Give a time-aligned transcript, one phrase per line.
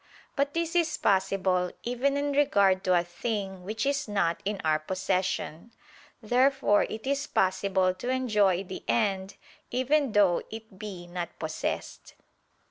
[0.35, 4.79] But this is possible, even in regard to a thing which is not in our
[4.79, 5.71] possession.
[6.23, 9.35] Therefore it is possible to enjoy the end
[9.69, 12.15] even though it be not possessed.